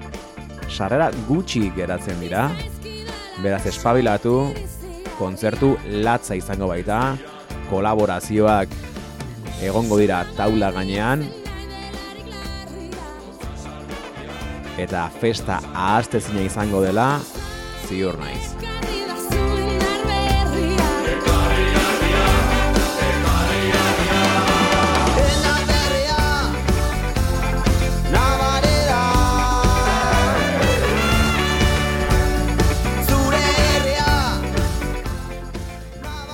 Sarrera 0.69 1.11
gutxi 1.29 1.71
geratzen 1.77 2.21
dira. 2.21 2.51
Beraz 3.43 3.65
espabilatu, 3.67 4.53
kontzertu 5.19 5.75
latza 6.05 6.37
izango 6.37 6.69
baita, 6.69 7.17
kolaborazioak 7.71 8.69
egongo 9.65 9.97
dira 9.99 10.25
taula 10.37 10.71
gainean, 10.75 11.25
eta 14.79 15.09
festa 15.21 15.61
ahaztezina 15.73 16.43
izango 16.43 16.83
dela, 16.83 17.21
ziur 17.87 18.19
naiz. 18.19 18.55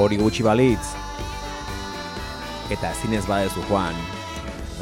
Hori 0.01 0.17
gutxi 0.17 0.41
balitz, 0.41 0.95
eta 2.73 2.89
ezinez 2.95 3.27
badezu 3.29 3.61
joan, 3.69 3.99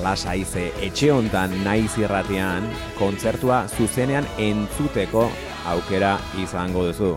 lasai 0.03 0.45
ze 0.45 0.69
etxe 0.85 1.11
hontan 1.13 1.55
naiz 1.65 1.91
irratean, 1.99 2.69
kontzertua 2.99 3.65
zuzenean 3.77 4.27
entzuteko 4.39 5.29
aukera 5.73 6.17
izango 6.43 6.87
duzu. 6.89 7.17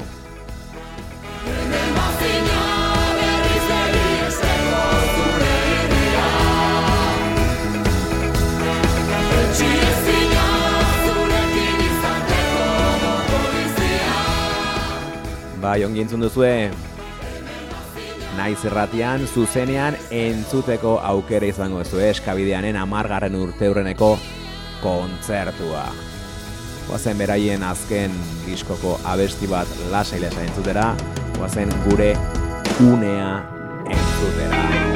Bai, 15.61 15.83
ongi 15.85 16.01
entzun 16.01 16.23
duzue, 16.25 16.71
naiz 18.41 18.63
irratian, 18.65 19.27
zuzenean 19.27 19.97
entzuteko 20.09 20.95
aukera 21.05 21.45
izango 21.51 21.83
duzu 21.83 22.01
eskabideanen 22.07 22.79
amargarren 22.81 23.37
urte 23.37 23.69
hurreneko 23.69 24.15
kontzertua. 24.81 25.85
Guazen 26.87 27.21
beraien 27.21 27.61
azken 27.63 28.15
diskoko 28.47 28.97
abesti 29.13 29.49
bat 29.51 29.69
lasai 29.93 30.23
lasai 30.25 30.47
entzutera, 30.49 30.87
guazen 31.37 31.75
gure 31.85 32.15
unea 32.87 33.35
entzutera. 33.85 34.90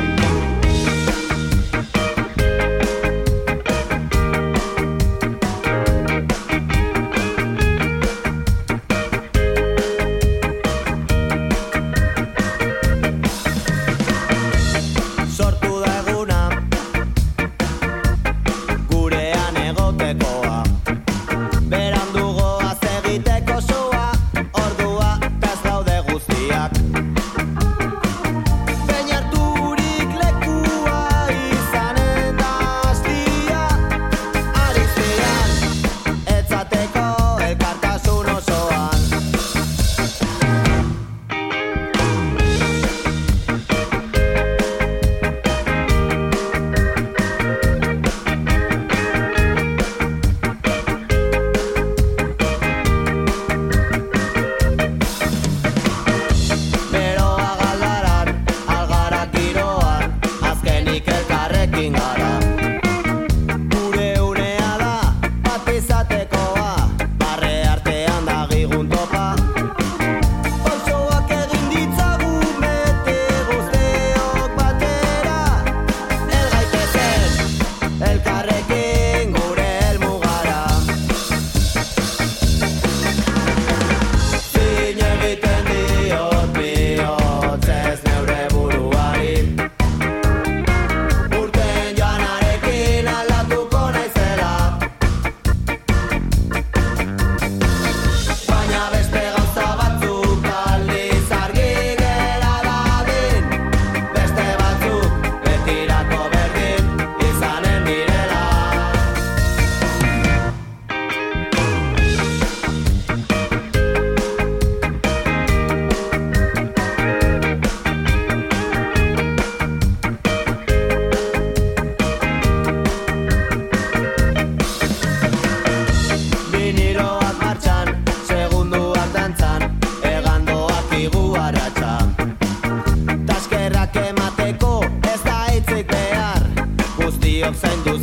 offend 137.45 137.85
you. 137.85 137.94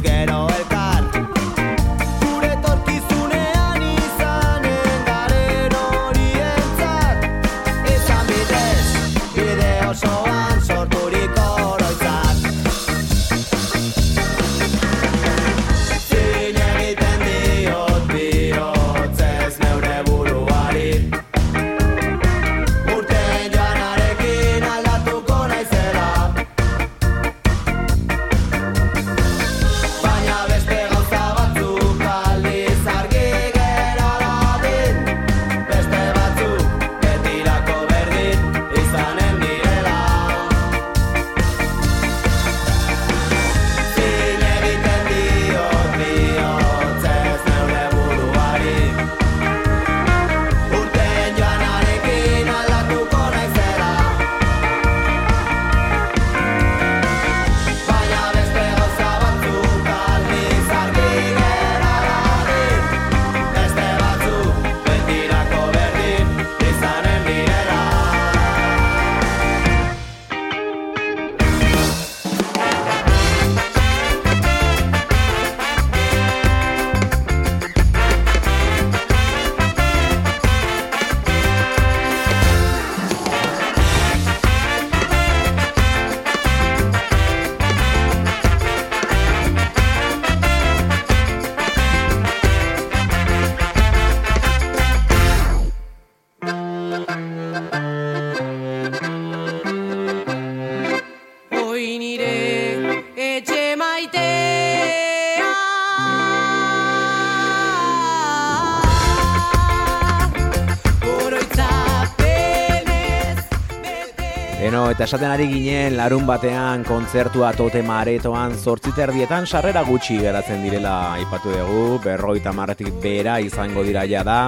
Beno, 114.73 114.87
eta 114.89 115.05
esaten 115.05 115.29
ari 115.29 115.45
ginen 115.51 115.99
larun 115.99 116.23
batean 116.25 116.81
kontzertua 116.89 117.51
tote 117.53 117.83
maretoan 117.85 118.55
zortziterdietan 118.57 119.45
sarrera 119.45 119.83
gutxi 119.85 120.17
geratzen 120.17 120.63
direla 120.65 120.93
aipatu 121.19 121.53
dugu, 121.53 121.99
berroita 122.01 122.55
marretik 122.57 122.89
bera 123.03 123.35
izango 123.45 123.85
dira 123.85 124.07
ja 124.09 124.23
da. 124.25 124.39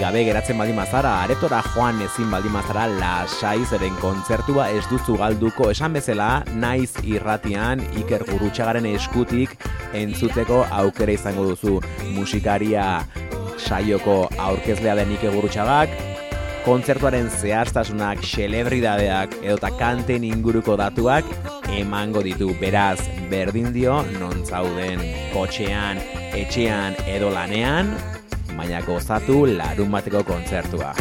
Gabe 0.00 0.24
geratzen 0.26 0.58
baldin 0.58 0.74
mazara, 0.80 1.12
aretora 1.28 1.62
joan 1.68 2.02
ezin 2.08 2.26
baldin 2.34 2.56
mazara 2.56 2.88
lasai 2.90 3.62
zeren 3.70 3.94
kontzertua 4.02 4.66
ez 4.74 4.82
duzu 4.90 5.14
galduko. 5.22 5.70
Esan 5.70 5.94
bezala, 5.94 6.42
naiz 6.58 6.90
irratian 7.04 7.86
Iker 8.02 8.26
Gurutxagaren 8.32 8.90
eskutik 8.96 9.54
entzuteko 9.94 10.64
aukera 10.82 11.14
izango 11.14 11.46
duzu 11.52 11.78
musikaria 12.18 12.98
saioko 13.58 14.24
aurkezlea 14.50 14.98
den 14.98 15.14
Iker 15.20 15.38
Gurutxagak, 15.38 16.07
kontzertuaren 16.68 17.30
zehaztasunak, 17.32 18.20
celebridadeak 18.28 19.38
edota 19.40 19.70
kanten 19.78 20.26
inguruko 20.28 20.74
datuak 20.76 21.24
emango 21.72 22.20
ditu 22.26 22.50
beraz 22.60 22.98
berdin 23.30 23.70
dio 23.72 24.02
non 24.18 24.44
zauden 24.44 25.00
kotxean, 25.32 26.02
etxean 26.36 26.98
edo 27.08 27.32
lanean, 27.32 27.94
baina 28.52 28.82
gozatu 28.84 29.46
larun 29.54 29.96
bateko 29.96 30.26
kontzertua. 30.28 30.92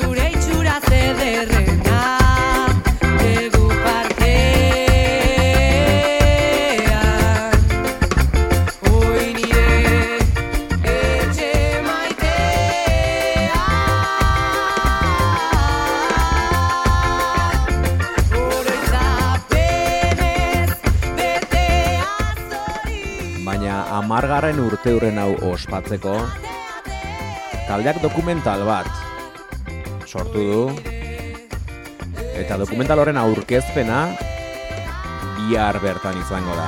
Zure 0.00 0.26
itxura 0.34 0.80
zederrena 0.90 1.81
amargarren 24.42 24.66
urte 24.66 24.90
hurren 24.90 25.18
hau 25.22 25.52
ospatzeko, 25.52 26.16
taldeak 27.68 28.00
dokumental 28.02 28.64
bat 28.66 28.88
sortu 30.02 30.42
du, 30.42 30.62
eta 32.34 32.56
dokumental 32.58 32.98
horren 32.98 33.20
aurkezpena 33.22 34.00
bihar 35.36 35.78
bertan 35.78 36.18
izango 36.18 36.56
da. 36.58 36.66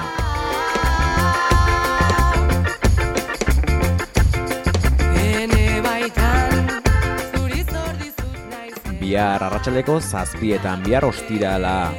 Bihar 9.02 9.42
arratsaldeko 9.50 9.98
zazpietan, 9.98 10.86
bihar 10.86 11.10
ostirala, 11.10 11.90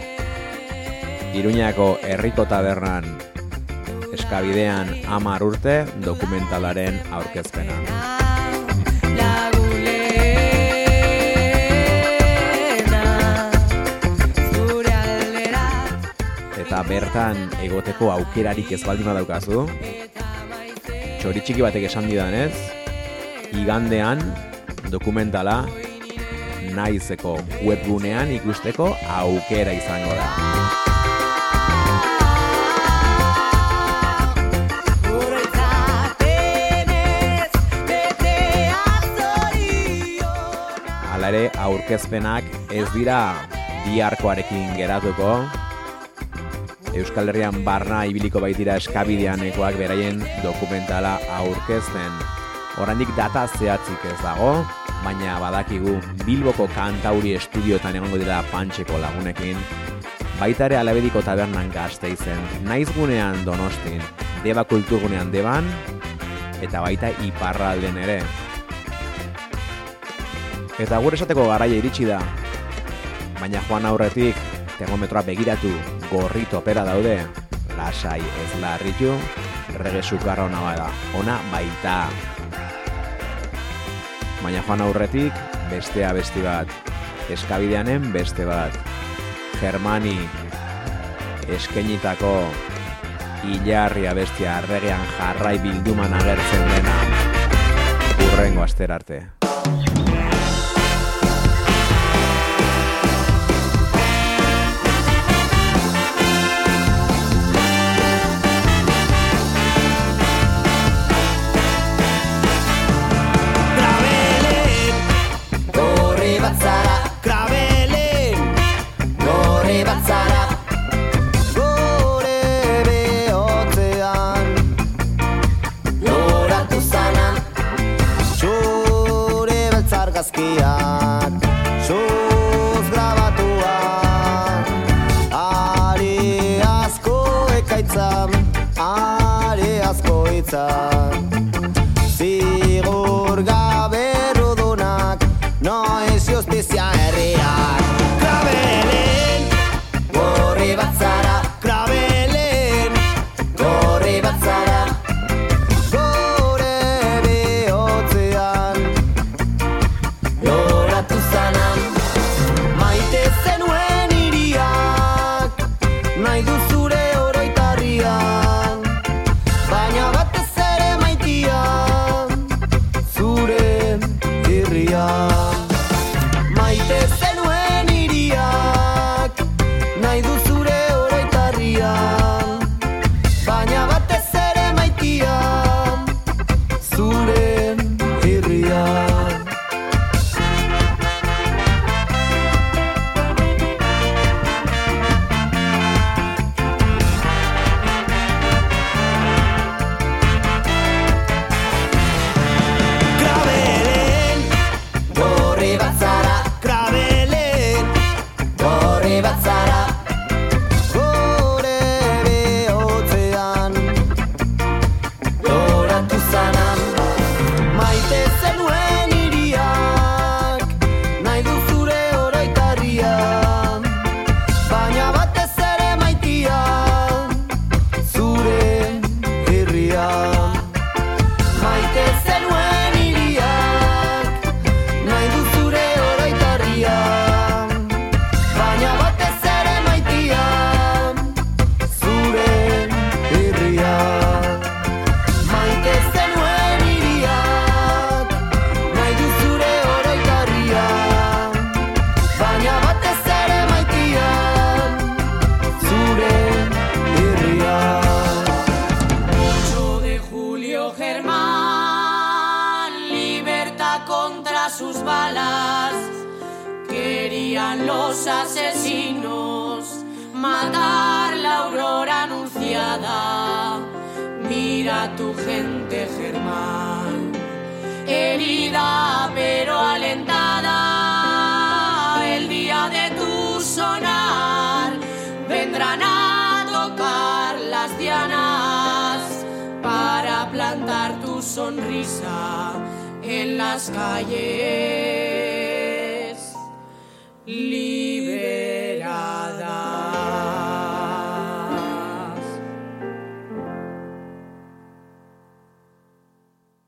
Iruñako 1.35 1.97
herriko 1.99 2.47
tabernan, 2.47 3.34
eskabidean 4.15 4.91
amar 5.11 5.43
urte 5.43 5.83
dokumentalaren 6.05 6.99
aurkezpena. 7.15 7.75
Eta 16.65 16.81
bertan 16.87 17.37
egoteko 17.63 18.09
aukerarik 18.15 18.71
ez 18.73 18.81
baldin 18.87 19.05
badaukazu, 19.07 19.67
txori 21.21 21.43
txiki 21.45 21.63
batek 21.63 21.85
esan 21.91 22.09
didanez, 22.09 22.51
igandean 23.53 24.23
dokumentala 24.91 25.61
naizeko 26.75 27.37
webgunean 27.61 28.33
ikusteko 28.39 28.91
aukera 29.19 29.77
izango 29.77 30.17
da. 30.17 30.84
Ere, 41.35 41.51
aurkezpenak 41.59 42.47
ez 42.71 42.87
dira 42.93 43.35
biharkoarekin 43.85 44.75
geratuko. 44.77 45.43
Euskal 46.95 47.27
Herrian 47.27 47.59
barna 47.65 48.05
ibiliko 48.07 48.39
baitira 48.39 48.77
eskabideanekoak 48.79 49.75
beraien 49.79 50.21
dokumentala 50.43 51.17
aurkezten. 51.41 52.21
Oraindik 52.79 53.11
data 53.17 53.45
zehatzik 53.57 54.05
ez 54.07 54.17
dago, 54.23 54.63
baina 55.03 55.35
badakigu 55.43 55.97
Bilboko 56.23 56.69
kantauri 56.75 57.35
estudiotan 57.35 57.99
egongo 57.99 58.19
dira 58.21 58.41
pantxeko 58.51 58.99
lagunekin. 59.03 59.59
Baita 60.39 60.69
ere 60.69 60.79
alabediko 60.79 61.23
tabernan 61.23 61.69
gazteizen, 61.71 62.41
naiz 62.67 62.89
gunean 62.95 63.43
donostin, 63.47 64.01
deba 64.43 64.65
kulturgunean 64.67 65.31
deban, 65.35 65.67
eta 66.63 66.83
baita 66.83 67.11
iparralden 67.27 68.03
ere. 68.03 68.19
Eta 70.75 70.97
gure 70.99 71.15
esateko 71.15 71.45
garaia 71.47 71.77
iritsi 71.79 72.03
da. 72.09 72.17
Baina 73.39 73.61
joan 73.69 73.85
aurretik, 73.87 74.35
termometroa 74.75 75.21
begiratu, 75.23 75.71
gorrito 76.09 76.59
pera 76.65 76.83
daude. 76.83 77.15
Lasai 77.77 78.19
ez 78.19 78.49
larritu, 78.59 79.13
rege 79.79 80.01
sukarra 80.03 80.49
ona 80.49 80.59
bada. 80.65 80.89
Ona 81.15 81.37
baita. 81.51 81.95
Baina 84.43 84.63
joan 84.67 84.83
aurretik, 84.83 85.39
bestea 85.71 86.11
besti 86.13 86.43
bat. 86.43 86.67
Eskabideanen 87.31 88.11
beste 88.13 88.43
bat. 88.45 88.75
Germani, 89.61 90.17
eskenitako 91.55 92.35
hilarria 93.45 94.11
bestia 94.17 94.57
arregean 94.59 95.07
jarrai 95.15 95.55
bilduman 95.63 96.19
agertzen 96.19 96.67
dena. 96.73 96.99
Urrengo 98.27 98.67
aster 98.67 98.91
arte. 98.91 99.34